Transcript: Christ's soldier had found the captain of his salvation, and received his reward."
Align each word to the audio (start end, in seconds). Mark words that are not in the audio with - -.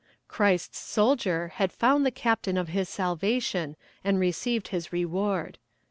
Christ's 0.27 0.79
soldier 0.79 1.49
had 1.57 1.71
found 1.71 2.03
the 2.03 2.09
captain 2.09 2.57
of 2.57 2.69
his 2.69 2.89
salvation, 2.89 3.75
and 4.03 4.19
received 4.19 4.69
his 4.69 4.91
reward." 4.91 5.59